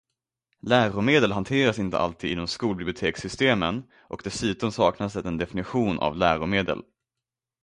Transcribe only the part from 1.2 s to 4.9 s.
hanteras inte alltid inom skolbibliotekssystemen och dessutom